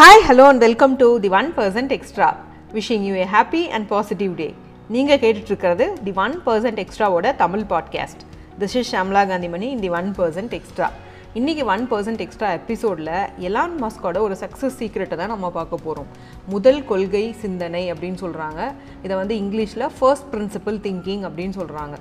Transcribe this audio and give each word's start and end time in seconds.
Hi 0.00 0.22
hello 0.28 0.44
and 0.44 0.58
welcome 0.58 0.92
to 0.96 1.06
the 1.18 1.28
one 1.28 1.48
percent 1.56 1.90
extra 1.92 2.28
wishing 2.72 3.02
you 3.02 3.14
a 3.14 3.24
happy 3.32 3.60
and 3.70 3.86
positive 3.88 4.32
day 4.34 4.46
நீங்கள் 4.90 5.18
கேட்டுட்ருக்கிறது 5.18 5.86
the 6.04 6.12
one 6.16 6.34
percent 6.46 6.80
எக்ஸ்ட்ராவோட 6.84 7.34
Tamil 7.36 7.64
podcast 7.70 8.22
this 8.58 8.76
is 8.76 8.94
Shamla 8.94 9.22
Kanthimani 9.24 9.68
in 9.70 9.80
the 9.80 9.90
one 9.90 10.08
percent 10.18 10.54
extra 10.54 10.88
இன்றைக்கி 11.38 11.62
one 11.72 11.84
percent 11.90 12.22
extra 12.24 12.48
எபிசோடில் 12.52 13.10
Elon 13.48 13.74
மாஸ்கோட 13.82 14.18
ஒரு 14.18 14.36
success 14.40 14.78
சீக்ரெட்டை 14.78 15.16
தான் 15.16 15.30
நம்ம 15.32 15.50
பார்க்க 15.50 15.76
போகிறோம் 15.84 16.08
முதல் 16.48 16.80
கொள்கை 16.84 17.22
சிந்தனை 17.42 17.82
அப்படின்னு 17.92 18.18
சொல்கிறாங்க 18.22 18.60
இதை 19.02 19.14
வந்து 19.16 19.34
இங்கிலீஷில் 19.34 19.86
ஃபர்ஸ்ட் 19.98 20.26
பிரின்சிபல் 20.32 20.80
திங்கிங் 20.86 21.22
அப்படின்னு 21.28 21.54
சொல்கிறாங்க 21.60 21.94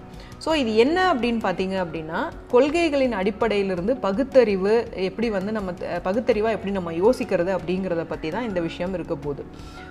ஸோ 0.45 0.49
இது 0.55 0.71
என்ன 0.75 0.97
அப்படின்னு 1.13 1.39
பார்த்தீங்க 1.43 1.75
அப்படின்னா 1.83 2.19
கொள்கைகளின் 2.51 3.15
அடிப்படையிலிருந்து 3.19 3.93
பகுத்தறிவு 4.05 4.73
எப்படி 5.07 5.29
வந்து 5.29 5.51
நம்ம 5.51 5.71
பகுத்தறிவாக 6.03 6.55
எப்படி 6.57 6.71
நம்ம 6.71 6.91
யோசிக்கிறது 6.91 7.51
அப்படிங்கிறத 7.57 8.03
பற்றி 8.03 8.29
தான் 8.29 8.47
இந்த 8.49 8.59
விஷயம் 8.59 8.93
இருக்க 8.93 9.15
போகுது. 9.15 9.43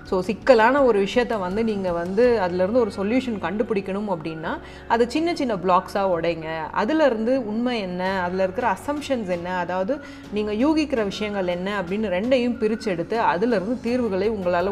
ஸோ 0.09 0.19
சிக்கலான 0.19 0.83
ஒரு 0.83 0.99
விஷயத்த 1.05 1.37
வந்து 1.39 1.63
நீங்கள் 1.63 1.97
வந்து 2.01 2.25
அதுலேருந்து 2.45 2.83
ஒரு 2.85 2.93
சொல்யூஷன் 2.97 3.39
கண்டுபிடிக்கணும் 3.45 4.09
அப்படின்னா 4.15 4.53
அது 4.87 5.09
சின்ன 5.09 5.35
சின்ன 5.35 5.55
பிளாக்ஸாக 5.55 6.13
உடைங்க. 6.15 6.47
அதுலேருந்து 6.83 7.35
உண்மை 7.51 7.75
என்ன? 7.79 8.03
அதில் 8.21 8.45
இருக்கிற 8.47 8.67
அசம்ஷன்ஸ் 8.77 9.28
என்ன? 9.37 9.49
அதாவது 9.63 9.93
நீங்கள் 10.35 10.59
யூகிக்கிற 10.63 11.03
விஷயங்கள் 11.11 11.53
என்ன 11.55 11.69
அப்படின்னு 11.81 12.13
ரெண்டையும் 12.17 12.57
பிரித்து 12.61 12.89
எடுத்து 12.93 13.17
அதிலிருந்து 13.31 13.77
தீர்வுகளை 13.87 14.29
உங்களால் 14.35 14.71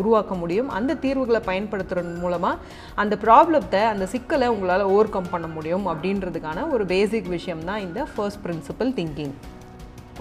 உருவாக்க 0.00 0.34
முடியும். 0.42 0.70
அந்த 0.78 0.98
தீர்வுகளை 1.04 1.42
பயன்படுத்துறது 1.50 2.14
மூலமாக 2.24 2.60
அந்த 3.04 3.14
ப்ராப்ளத்தை 3.26 3.82
அந்த 3.92 4.06
சிக்கலை 4.14 4.48
உங்களால் 4.54 4.90
ஓவர் 4.92 5.14
கம் 5.16 5.32
பண்ண 5.34 5.46
முடியும் 5.56 5.86
அப்படின்றதுக்கான 5.94 6.68
ஒரு 6.76 6.86
பேசிக் 6.94 7.34
விஷயம் 7.36 7.66
தான் 7.70 7.84
இந்த 7.88 8.00
ஃபர்ஸ்ட் 8.14 8.42
பிரின்சிபல் 8.46 8.94
திங்கிங் 9.00 9.34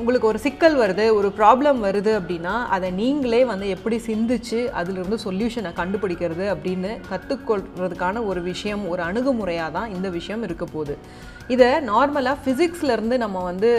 உங்களுக்கு 0.02 0.30
ஒரு 0.30 0.39
சிக்கல் 0.44 0.75
வருது 0.81 1.03
ஒரு 1.17 1.30
ப்ராப்ளம் 1.39 1.80
வருது 1.88 2.11
அப்படின்னா 2.19 2.53
அதை 2.75 2.88
நீங்களே 3.02 3.41
வந்து 3.49 3.66
எப்படி 3.73 3.97
சிந்திச்சு 4.08 4.59
அதிலிருந்து 4.80 5.17
சொல்யூஷனை 5.25 5.72
கண்டுபிடிக்கிறது 5.80 6.45
அப்படின்னு 6.53 6.91
கற்றுக்கொள்றதுக்கான 7.09 8.23
ஒரு 8.30 8.41
விஷயம் 8.52 8.86
ஒரு 8.94 9.03
அணுகுமுறையாக 9.09 9.75
தான் 9.77 9.94
இந்த 9.97 10.09
விஷயம் 10.17 10.45
இருக்க 10.47 10.66
போகுது. 10.73 10.95
இதை 11.53 11.69
நார்மலாக 11.89 12.38
ஃபிசிக்ஸ்லேருந்து 12.44 13.16
நம்ம 13.23 13.38
வந்து 13.47 13.69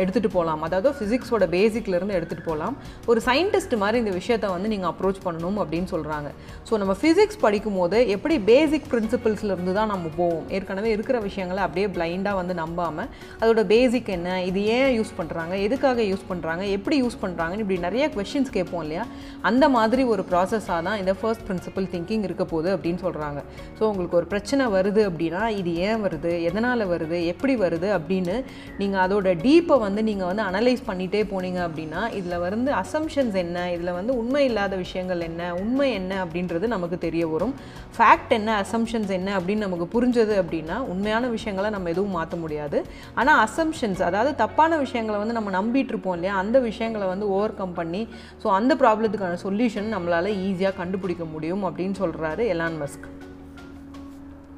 எடுத்துகிட்டு 0.00 0.30
போகலாம். 0.36 0.62
அதாவது 0.66 0.90
ஃபிசிக்ஸோட 0.98 1.44
பேசிக்லேருந்து 1.54 2.16
எடுத்துகிட்டு 2.18 2.48
போகலாம். 2.48 2.74
ஒரு 3.10 3.20
சயின்டிஸ்ட் 3.28 3.74
மாதிரி 3.82 3.98
இந்த 4.02 4.12
விஷயத்தை 4.18 4.48
வந்து 4.54 4.72
நீங்கள் 4.74 4.90
அப்ரோச் 4.92 5.20
பண்ணணும் 5.26 5.58
அப்படின்னு 5.62 5.88
சொல்கிறாங்க 5.94 6.30
ஸோ 6.70 6.80
நம்ம 6.82 6.96
ஃபிசிக்ஸ் 7.00 7.40
படிக்கும்போது 7.46 8.00
எப்படி 8.16 8.36
பேசிக் 8.52 8.90
பிரின்சிபல்ஸ்லேருந்து 8.94 9.74
தான் 9.80 9.92
நம்ம 9.94 10.06
போவோம்? 10.20 10.44
ஏற்கனவே 10.58 10.90
இருக்கிற 10.96 11.18
விஷயங்களை 11.28 11.62
அப்படியே 11.66 11.88
பிளைண்டாக 11.96 12.40
வந்து 12.42 12.56
நம்பாமல் 12.62 13.10
அதோட 13.42 13.64
பேசிக் 13.74 14.14
என்ன? 14.18 14.38
இது 14.50 14.62
ஏன் 14.78 14.92
யூஸ் 14.98 15.16
பண்ணுறாங்க 15.20 15.62
எதுக்காக 15.66 16.02
யூஸ் 16.10 16.24
பண்ணுறாங்க 16.30 16.62
எப்படி 16.76 16.96
யூஸ் 17.02 17.18
பண்ணுறாங்கன்னு 17.24 17.64
இப்படி 17.64 17.78
நிறைய 17.86 18.04
கொஷின்ஸ் 18.16 18.54
கேட்போம் 18.56 18.82
இல்லையா? 18.84 19.04
அந்த 19.50 19.64
மாதிரி 19.76 20.02
ஒரு 20.12 20.22
ப்ராசஸாக 20.30 20.80
தான் 20.88 20.98
இந்த 21.02 21.12
ஃபர்ஸ்ட் 21.20 21.44
பிரின்சிபல் 21.48 21.88
திங்கிங் 21.94 22.24
இருக்க 22.28 22.44
போகுது 22.52 22.70
அப்படின்னு 22.76 23.00
சொல்கிறாங்க 23.06 23.40
ஸோ 23.78 23.82
உங்களுக்கு 23.90 24.18
ஒரு 24.20 24.28
பிரச்சனை 24.32 24.64
வருது 24.76 25.02
அப்படின்னா 25.10 25.42
இது 25.60 25.70
ஏன் 25.88 26.02
வருது? 26.06 26.32
எதனால் 26.48 26.84
வருது? 26.92 27.18
எப்படி 27.32 27.56
வருது? 27.64 27.88
அப்படின்னு 27.98 28.36
நீங்கள் 28.80 29.02
அதோட 29.04 29.28
டீப்பை 29.44 29.78
வந்து 29.86 30.02
நீங்கள் 30.10 30.28
வந்து 30.30 30.44
அனலைஸ் 30.50 30.82
பண்ணிகிட்டே 30.90 31.22
போனீங்க 31.32 31.60
அப்படின்னா 31.68 32.02
இதில் 32.18 32.42
வந்து 32.46 32.72
அசம்ஷன்ஸ் 32.82 33.36
என்ன? 33.44 33.58
இதில் 33.76 33.96
வந்து 33.98 34.12
உண்மை 34.20 34.42
இல்லாத 34.50 34.74
விஷயங்கள் 34.84 35.26
என்ன? 35.28 35.42
உண்மை 35.62 35.88
என்ன 36.00 36.12
அப்படின்றது 36.24 36.66
நமக்கு 36.74 36.98
தெரிய 37.06 37.24
வரும். 37.34 37.54
ஃபேக்ட் 37.96 38.34
என்ன? 38.38 38.50
அசம்ஷன்ஸ் 38.64 39.12
என்ன? 39.18 39.30
அப்படின்னு 39.38 39.66
நமக்கு 39.66 39.88
புரிஞ்சது 39.94 40.36
அப்படின்னா 40.42 40.78
உண்மையான 40.92 41.24
விஷயங்களை 41.36 41.70
நம்ம 41.76 41.90
எதுவும் 41.94 42.16
மாற்ற 42.18 42.36
முடியாது. 42.44 42.80
ஆனால் 43.20 43.40
அசம்ஷன்ஸ் 43.46 44.02
அதாவது 44.10 44.32
தப்பான 44.42 44.78
விஷயங்களை 44.84 45.18
வந்து 45.22 45.38
நம்ம 45.38 45.50
நம்பிட்டு 45.56 45.92
இருப்போம் 45.94 46.16
இல்லையா? 46.18 46.34
அந்த 46.42 46.56
விஷயங்களை 46.68 47.06
வந்து 47.12 47.26
ஓவர் 47.36 47.58
கம் 47.60 47.76
பண்ணி 47.80 48.02
ஸோ 48.42 48.48
அந்த 48.58 48.74
ப்ராப்ளத்துக்கான 48.82 49.40
சொல்யூஷன் 49.46 49.90
நம்மளால் 49.94 50.30
ஈஸியாக 50.46 50.78
கண்டுபிடிக்க 50.80 51.26
முடியும் 51.34 51.64
அப்படின்னு 51.68 51.96
சொல்கிறாரு 52.02 52.44
எலான் 52.54 52.78
மஸ்க் 52.82 53.08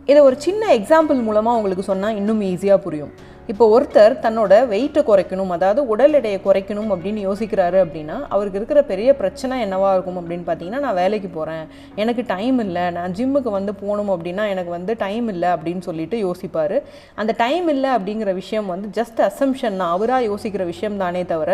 இதை 0.09 0.21
ஒரு 0.28 0.37
சின்ன 0.47 0.62
எக்ஸாம்பிள் 0.78 1.21
மூலமாக 1.28 1.59
உங்களுக்கு 1.59 1.84
சொன்னால் 1.93 2.19
இன்னும் 2.21 2.43
ஈஸியாக 2.50 2.84
புரியும். 2.84 3.15
இப்போ 3.53 3.65
ஒருத்தர் 3.75 4.15
தன்னோட 4.23 4.53
வெயிட்டை 4.71 5.01
குறைக்கணும் 5.09 5.53
அதாவது 5.57 5.81
உடல் 5.93 6.15
எடையை 6.19 6.39
குறைக்கணும் 6.47 6.89
அப்படின்னு 6.95 7.21
யோசிக்கிறாரு 7.27 7.79
அப்படின்னா 7.83 8.17
அவருக்கு 8.34 8.59
இருக்கிற 8.61 8.81
பெரிய 8.89 9.11
பிரச்சனை 9.21 9.55
என்னவாக 9.65 9.93
இருக்கும் 9.97 10.19
அப்படின்னு 10.21 10.45
பார்த்தீங்கன்னா 10.49 10.81
நான் 10.87 10.97
வேலைக்கு 11.01 11.29
போகிறேன் 11.37 11.62
எனக்கு 12.03 12.23
டைம் 12.33 12.59
இல்லை. 12.65 12.84
நான் 12.97 13.15
ஜிம்முக்கு 13.19 13.51
வந்து 13.57 13.73
போகணும் 13.83 14.11
அப்படின்னா 14.15 14.47
எனக்கு 14.55 14.73
வந்து 14.77 14.95
டைம் 15.05 15.29
இல்லை 15.34 15.51
அப்படின்னு 15.57 15.83
சொல்லிட்டு 15.89 16.19
யோசிப்பார். 16.25 16.75
அந்த 17.21 17.34
டைம் 17.43 17.69
இல்லை 17.75 17.93
அப்படிங்கிற 17.99 18.34
விஷயம் 18.41 18.73
வந்து 18.73 18.91
ஜஸ்ட் 18.99 19.23
அசம்ஷன் 19.29 19.78
தான். 19.83 19.93
அவராக 19.99 20.21
யோசிக்கிற 20.31 20.67
விஷயம் 20.73 20.99
தானே 21.05 21.23
தவிர 21.34 21.51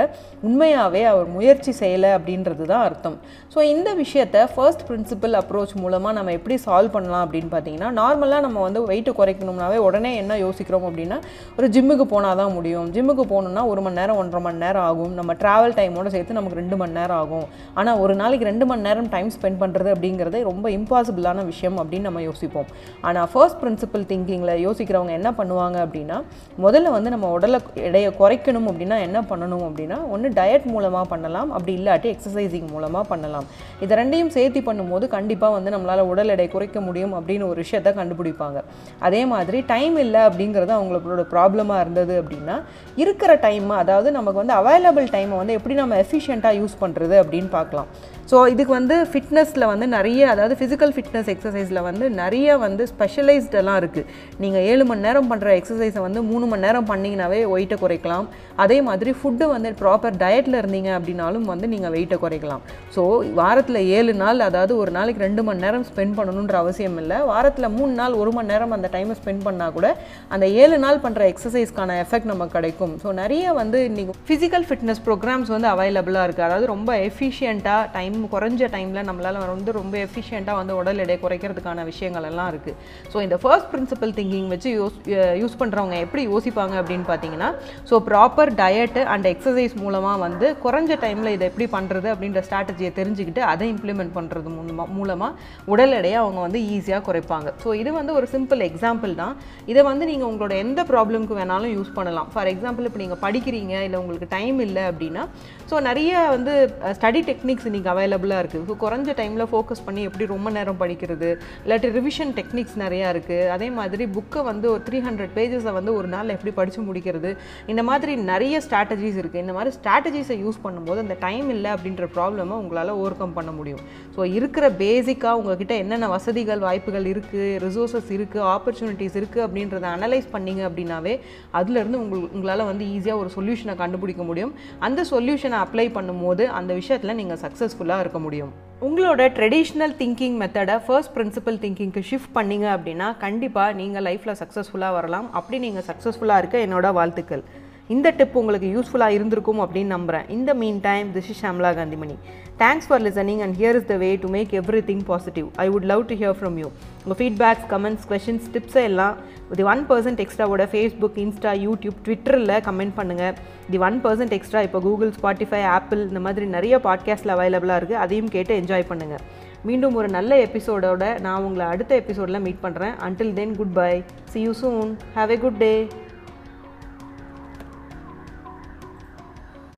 உண்மையாகவே 0.47 1.03
அவர் 1.13 1.29
முயற்சி 1.37 1.75
செய்யலை 1.83 2.13
அப்படின்றது 2.19 2.65
தான் 2.73 2.87
அர்த்தம். 2.89 3.19
ஸோ 3.55 3.61
இந்த 3.75 3.89
விஷயத்தை 4.03 4.43
ஃபர்ஸ்ட் 4.55 4.87
பிரின்சிபல் 4.89 5.39
அப்ரோச் 5.43 5.77
மூலமாக 5.83 6.17
நம்ம 6.21 6.37
எப்படி 6.41 6.59
சால்வ் 6.67 6.95
பண்ணலாம் 6.97 7.27
அப்படின்னு 7.27 7.53
பார்த்தீங்கன்னா 7.57 7.93
நார்மலாக 8.01 8.47
நம்ம 8.49 8.59
வந்து 8.69 8.87
வெயிட்டை 8.91 9.15
குறைக்கணும்னாவே 9.21 9.79
உடனே 9.91 10.15
என்ன 10.25 10.33
யோசிக்கிறோம் 10.47 10.89
அப்படின்னா 10.91 11.21
ஒரு 11.59 11.67
ஜிம்முக்கு 11.83 12.05
போனால் 12.11 12.39
தான் 12.41 12.53
முடியும். 12.57 12.89
ஜிம்முக்கு 12.95 13.25
போகணுன்னா 13.31 13.63
ஒரு 13.71 13.81
மணி 13.85 13.97
நேரம் 13.99 14.19
ஒன்றரை 14.21 14.41
மணி 14.45 14.59
நேரம் 14.65 14.85
ஆகும். 14.89 15.15
நம்ம 15.19 15.31
ட்ராவல் 15.41 15.73
டைமோடு 15.79 16.11
சேர்த்து 16.15 16.37
நமக்கு 16.39 16.59
ரெண்டு 16.59 16.77
மணி 16.81 16.93
நேரம் 16.99 17.21
ஆகும். 17.23 17.47
ஆனால் 17.81 17.97
ஒரு 18.03 18.15
நாளைக்கு 18.21 18.45
ரெண்டு 18.49 18.65
மணி 18.71 18.83
நேரம் 18.89 19.09
டைம் 19.15 19.31
ஸ்பெண்ட் 19.37 19.59
பண்ணுறது 19.63 19.91
அப்படிங்கிறது 19.95 20.41
ரொம்ப 20.49 20.67
இம்பாசிபிளான 20.77 21.45
விஷயம் 21.49 21.79
அப்படின்னு 21.83 22.09
நம்ம 22.09 22.21
யோசிப்போம். 22.27 22.69
ஆனால் 23.09 23.27
ஃபர்ஸ்ட் 23.33 23.59
பிரின்சிபல் 23.63 24.05
திங்கிங்கில் 24.11 24.53
யோசிக்கிறவங்க 24.67 25.15
என்ன 25.21 25.33
பண்ணுவாங்க 25.41 25.79
அப்படின்னா 25.87 26.19
முதல்ல 26.67 26.93
வந்து 26.97 27.13
நம்ம 27.15 27.31
உடலை 27.37 27.61
எடையை 27.89 28.13
குறைக்கணும் 28.21 28.69
அப்படின்னா 28.73 28.99
என்ன 29.07 29.23
பண்ணணும் 29.33 29.65
அப்படின்னா 29.71 29.99
ஒன்று 30.17 30.31
டயட் 30.39 30.69
மூலமாக 30.75 31.05
பண்ணலாம். 31.15 31.51
அப்படி 31.57 31.75
இல்லாட்டி 31.81 32.11
எக்ஸசைசிங் 32.15 32.71
மூலமாக 32.77 33.05
பண்ணலாம். 33.13 33.49
இதை 33.87 33.93
ரெண்டையும் 34.03 34.33
சேர்த்து 34.37 34.63
பண்ணும்போது 34.71 35.05
கண்டிப்பாக 35.17 35.57
வந்து 35.57 35.75
நம்மளால் 35.77 36.05
உடல் 36.13 36.35
எடை 36.37 36.49
குறைக்க 36.55 36.81
முடியும் 36.91 37.17
அப்படின்னு 37.21 37.51
ஒரு 37.51 37.61
விஷயத்தை 37.65 37.93
கண்டுபிடிப்பாங்க. 38.01 38.61
அதே 39.09 39.25
மாதிரி 39.35 39.61
டைம் 39.75 39.99
இல்லை 40.07 40.23
அப்படிங்கிறது 40.31 40.75
அவங்களோட 40.79 41.27
ப்ராப்ளமாக 41.35 41.71
இருந்தது 41.81 42.15
அப்படின்னா 42.23 42.57
இருக்கிற 43.03 43.35
டைம் 43.47 43.69
அதாவது 43.83 44.11
நமக்கு 44.19 44.43
வந்து 44.43 44.57
அவைலபிள் 44.61 45.09
டைமை 45.15 45.37
வந்து 45.43 45.57
எப்படி 45.59 45.77
நம்ம 45.81 45.99
எஃபிஷியண்ட்டாக 46.05 46.59
யூஸ் 46.61 46.77
பண்ணுறது 46.83 47.17
அப்படின்னு 47.23 47.51
பார்க்கலாம். 47.59 47.91
ஸோ 48.33 48.39
இதுக்கு 48.53 48.73
வந்து 48.77 48.97
ஃபிட்னஸில் 49.09 49.65
வந்து 49.71 49.87
நிறைய 49.95 50.21
அதாவது 50.35 50.55
ஃபிசிக்கல் 50.59 50.93
ஃபிட்னஸ் 50.97 51.27
எக்ஸசைஸில் 51.33 51.81
வந்து 51.87 52.05
நிறைய 52.21 52.55
வந்து 52.63 52.83
ஸ்பெஷலைஸ்டெல்லாம் 52.93 53.79
இருக்குது 53.81 54.07
நீங்கள் 54.43 54.63
ஏழு 54.71 54.85
மணி 54.91 55.05
நேரம் 55.07 55.29
பண்ணுற 55.33 55.49
எக்ஸசைஸை 55.59 56.03
வந்து 56.05 56.21
மூணு 56.29 56.47
மணி 56.51 56.65
நேரம் 56.67 56.87
பண்ணிங்கனாவே 56.91 57.41
வெயிட்டை 57.53 57.77
குறைக்கலாம். 57.83 58.27
அதே 58.65 58.79
மாதிரி 58.87 59.11
ஃபுட்டு 59.19 59.49
வந்து 59.55 59.73
ப்ராப்பர் 59.81 60.17
டயட்டில் 60.23 60.57
இருந்தீங்க 60.61 60.91
அப்படின்னாலும் 60.99 61.45
வந்து 61.53 61.69
நீங்கள் 61.75 61.93
வெயிட்டை 61.97 62.19
குறைக்கலாம். 62.25 62.63
ஸோ 62.95 63.05
வாரத்தில் 63.41 63.81
ஏழு 63.99 64.15
நாள் 64.23 64.41
அதாவது 64.49 64.73
ஒரு 64.85 64.95
நாளைக்கு 64.99 65.25
ரெண்டு 65.27 65.45
மணி 65.49 65.63
நேரம் 65.67 65.85
ஸ்பெண்ட் 65.91 66.17
பண்ணணுன்ற 66.21 66.57
அவசியம் 66.63 66.97
இல்லை. 67.03 67.19
வாரத்தில் 67.33 67.69
மூணு 67.77 67.93
நாள் 68.01 68.17
ஒரு 68.23 68.33
மணி 68.39 68.53
நேரம் 68.55 68.75
அந்த 68.79 68.91
டைமை 68.97 69.19
ஸ்பெண்ட் 69.21 69.47
பண்ணால் 69.49 69.77
கூட 69.77 69.91
அந்த 70.37 70.49
ஏழு 70.63 70.79
நாள் 70.87 71.03
பண்ணுற 71.05 71.29
எக்ஸசைஸ்க்கான 71.35 71.99
எஃபெக்ட் 72.07 72.33
நமக்கு 72.33 72.57
கிடைக்கும். 72.59 72.97
ஸோ 73.05 73.15
நிறைய 73.23 73.53
வந்து 73.61 73.81
இன்றைக்கி 73.91 74.19
ஃபிசிக்கல் 74.31 74.67
ஃபிட்னஸ் 74.71 75.05
ப்ரோக்ராம்ஸ் 75.11 75.55
வந்து 75.57 75.71
அவைலபிளாக 75.75 76.27
இருக்குது 76.29 76.49
அதாவது 76.51 76.73
ரொம்ப 76.75 76.91
எஃபிஷியண்ட்டாக 77.11 77.85
டைம் 77.99 78.19
குறைஞ்ச 78.35 78.69
டைமில் 78.75 79.07
நம்மளால் 79.09 79.39
வந்து 79.55 79.73
ரொம்ப 79.79 79.95
எஃபிஷியண்ட்டாக 80.07 80.61
வந்து 80.61 80.75
உடல் 80.81 81.03
எடை 81.05 81.17
குறைக்கிறதுக்கான 81.25 81.85
விஷயங்கள் 81.91 82.29
எல்லாம் 82.31 82.51
இருக்குது 82.53 82.77
ஸோ 83.13 83.23
இந்த 83.27 83.39
ஃபர்ஸ்ட் 83.43 83.71
பிரின்சிபல் 83.73 84.15
திங்கிங் 84.19 84.49
வச்சு 84.55 84.71
யூஸ் 84.81 84.99
யூஸ் 85.43 85.59
பண்ணுறவங்க 85.63 85.97
எப்படி 86.07 86.25
யோசிப்பாங்க 86.33 86.77
அப்படின்னு 86.83 87.07
பார்த்தீங்கன்னா 87.11 87.51
so 87.91 88.03
proper 88.09 88.53
diet 88.63 89.05
and 89.15 89.29
exercise 89.33 89.77
மூலமாக 89.85 90.19
வந்து 90.27 90.49
குறைஞ்ச 90.65 90.99
டைமில் 91.05 91.35
இதை 91.37 91.47
எப்படி 91.51 91.69
பண்ணுறது 91.77 92.09
அப்படின்ற 92.15 92.43
ஸ்ட்ராட்டஜியை 92.49 92.93
தெரிஞ்சுக்கிட்டு 93.01 93.45
அதை 93.53 93.69
இம்ப்ளிமெண்ட் 93.75 94.15
பண்ணுறது 94.19 94.49
மூலமாக 94.59 94.89
மூலமாக 94.99 95.31
உடல் 95.73 95.97
எடையை 95.99 96.19
அவங்க 96.23 96.41
வந்து 96.47 96.61
ஈஸியாக 96.75 97.03
குறைப்பாங்க. 97.09 97.49
ஸோ 97.63 97.69
இது 97.81 97.91
வந்து 97.99 98.13
ஒரு 98.19 98.27
சிம்பிள் 98.35 98.61
எக்ஸாம்பிள் 98.69 99.13
தான். 99.23 99.35
இதை 99.73 99.83
வந்து 99.91 100.05
நீங்கள் 100.11 100.29
உங்களோட 100.31 100.55
எந்த 100.65 100.81
ப்ராப்ளம்க்கு 100.91 101.39
வேணாலும் 101.41 101.73
யூஸ் 101.77 101.93
பண்ணலாம். 101.99 102.29
ஃபார் 102.35 102.51
எக்ஸாம்பிள் 102.53 102.87
இப்போ 102.89 103.01
நீங்கள் 103.05 103.21
படிக்கிறீங்க 103.25 103.75
இல்லை 103.87 103.99
உங்களுக்கு 104.03 104.29
டைம் 104.37 104.59
இல்லை 104.67 104.85
அப்படின்னா 104.91 105.25
ஸோ 105.71 105.77
நிறைய 105.89 106.13
வந்து 106.35 106.55
ஸ்டடி 106.99 107.21
டெக்னிக்ஸ் 107.29 107.67
இன்றைக்கி 107.69 107.89
அவைலபிளாக 108.13 108.43
இருக்குது 108.43 108.65
ஸோ 108.69 108.75
குறைஞ்ச 108.83 109.11
டைமில் 109.19 109.47
ஃபோக்கஸ் 109.51 109.83
பண்ணி 109.87 110.03
எப்படி 110.09 110.25
ரொம்ப 110.33 110.49
நேரம் 110.57 110.79
படிக்கிறது 110.83 111.29
இல்லாட்டி 111.65 111.89
ரிவிஷன் 111.99 112.33
டெக்னிக்ஸ் 112.39 112.77
நிறையா 112.83 113.07
இருக்குது 113.15 113.49
அதே 113.55 113.69
மாதிரி 113.79 114.05
புக்கை 114.17 114.41
வந்து 114.49 114.67
ஒரு 114.73 114.83
த்ரீ 114.87 114.99
ஹண்ட்ரட் 115.07 115.35
பேஜஸை 115.39 115.73
வந்து 115.79 115.93
ஒரு 115.99 116.09
நாள் 116.15 116.33
எப்படி 116.37 116.53
படித்து 116.59 116.81
முடிக்கிறது 116.89 117.31
இந்த 117.73 117.83
மாதிரி 117.91 118.13
நிறைய 118.31 118.57
ஸ்ட்ராட்டஜிஸ் 118.67 119.19
இருக்குது 119.23 119.43
இந்த 119.45 119.55
மாதிரி 119.59 119.73
ஸ்ட்ராட்டஜிஸை 119.79 120.37
யூஸ் 120.45 120.59
பண்ணும்போது 120.65 121.03
அந்த 121.05 121.17
டைம் 121.27 121.49
இல்லை 121.57 121.71
அப்படின்ற 121.77 122.07
ப்ராப்ளமை 122.17 122.57
உங்களால் 122.63 122.93
ஓவர் 123.01 123.19
கம் 123.21 123.37
பண்ண 123.39 123.51
முடியும். 123.59 123.83
ஸோ 124.17 124.21
இருக்கிற 124.39 124.65
பேசிக்காக 124.83 125.39
உங்ககிட்ட 125.41 125.75
என்னென்ன 125.83 126.09
வசதிகள் 126.17 126.65
வாய்ப்புகள் 126.67 127.09
இருக்குது 127.13 127.49
ரிசோர்ஸஸ் 127.67 128.11
இருக்குது 128.19 128.47
ஆப்பர்ச்சுனிட்டிஸ் 128.55 129.19
இருக்குது 129.21 129.45
அப்படின்றத 129.47 129.89
அனலைஸ் 129.97 130.29
பண்ணிங்க 130.35 130.63
அப்படின்னாவே 130.71 131.15
அதுலேருந்து 131.61 132.01
உங்கள் 132.05 132.29
உங்களால் 132.37 132.69
வந்து 132.73 132.85
ஈஸியாக 132.97 133.23
ஒரு 133.23 133.31
சொல்யூஷனை 133.37 133.77
கண்டுபிடிக்க 133.83 134.23
முடியும். 134.31 134.55
அந்த 134.87 135.01
சொல்யூஷனை 135.13 135.59
அப்ளை 135.65 135.89
பண்ணும்போது 135.99 136.43
அந்த 136.59 136.73
விஷயத்தில் 136.81 137.19
நீங்கள் 137.19 137.41
சக்ஸஸ்ஃபுல்லாக 137.43 137.92
சக்ஸஸ்ஃபுல்லாக 137.93 138.01
இருக்க 138.01 138.19
முடியும். 138.19 138.53
உங்களோட 138.87 139.23
ட்ரெடிஷ்னல் 139.39 139.95
திங்கிங் 139.99 140.37
மெத்தடை 140.43 140.77
ஃபர்ஸ்ட் 140.87 141.13
பிரின்சிபல் 141.17 141.59
திங்கிங்க்கு 141.65 142.03
ஷிஃப்ட் 142.11 142.33
பண்ணிங்க 142.35 142.67
அப்படின்னா 142.77 143.09
கண்டிப்பாக 143.25 143.73
நீங்கள் 143.81 144.05
லைஃப்பில் 144.09 144.39
சக்ஸஸ்ஃபுல்லாக 144.41 144.97
வரலாம். 144.99 145.27
அப்படி 145.39 145.59
நீங்கள் 145.67 145.87
சக்ஸஸ்ஃபுல்லாக 145.91 146.43
இருக்க 146.43 146.57
என்னோட 146.67 146.93
வாழ்த்துக்கள். 146.99 147.43
இந்த 147.91 148.09
டிப் 148.11 148.37
உங்களுக்கு 148.37 148.69
யூஸ்ஃபுல்லாக 148.75 149.17
இருந்திருக்கும் 149.17 149.61
அப்படின்னு 149.63 149.93
நம்புகிறேன் 149.95 150.27
இந்த 150.31 150.51
meantime 150.81 151.09
this 151.15 151.29
is 151.31 151.41
Shamla 151.43 151.71
Kanthimani 151.75 152.17
thanks 152.59 152.87
for 152.89 153.03
listening 153.03 153.41
and 153.45 153.57
here 153.59 153.77
is 153.77 153.89
the 153.89 153.95
way 153.97 154.11
to 154.17 154.29
make 154.29 154.53
everything 154.89 155.03
positive 155.05 155.47
I 155.57 155.67
would 155.69 155.87
love 155.91 156.03
to 156.07 156.17
hear 156.17 156.37
from 156.39 156.57
you 156.59 156.69
உங்கள் 157.03 157.19
ஃபீட்பேக்ஸ் 157.21 157.67
கமெண்ட்ஸ் 157.71 158.07
கொஷின்ஸ் 158.11 158.47
டிப்ஸை 158.55 158.83
எல்லாம் 158.83 159.17
தி 159.57 159.67
ஒன் 159.69 159.83
பர்சன்ட் 159.89 160.21
எக்ஸ்ட்ராவோட 160.21 160.67
ஃபேஸ்புக் 160.73 161.19
இன்ஸ்டா 161.19 161.55
யூடியூப் 161.63 161.99
ட்விட்டரில் 162.05 162.55
comment 162.69 162.95
பண்ணுங்கள் 162.97 163.35
the 163.71 163.81
one 163.83 163.99
percent 164.05 164.37
extra 164.39 164.63
இப்போ 164.63 164.81
Google 164.81 165.13
Spotify 165.19 165.63
Apple 165.73 166.03
இந்த 166.09 166.23
மாதிரி 166.27 166.49
நிறைய 166.49 166.79
பாட்காஸ்ட்டில் 166.85 167.35
அவைலபிளாக 167.37 167.81
இருக்குது 167.81 168.03
அதையும் 168.03 168.31
கேட்டு 168.31 168.61
என்ஜாய் 168.61 168.89
பண்ணுங்கள் 168.91 169.25
மீண்டும் 169.65 169.95
ஒரு 169.95 170.09
நல்ல 170.11 170.39
எபிசோடோட 170.43 171.05
நான் 171.21 171.45
உங்களை 171.45 171.67
அடுத்த 171.67 171.93
எபிசோடில் 171.97 172.43
மீட் 172.43 172.63
பண்ணுறேன் 172.63 172.97
until 173.03 173.35
then 173.35 173.55
good 173.57 173.77
bye 173.77 173.93
see 174.33 174.41
you 174.41 174.55
soon 174.63 174.91
have 175.15 175.33
a 175.33 175.39
good 175.39 175.61
day 175.61 175.75